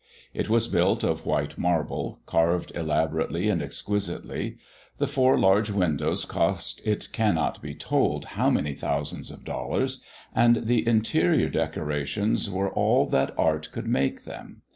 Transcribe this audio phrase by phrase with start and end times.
[0.33, 4.57] It was built of white marble, carved elaborately and exquisitely;
[4.97, 10.01] the four large windows cost it cannot be told how many thousands of dollars,
[10.33, 14.63] and the interior decorations were all that art could make them.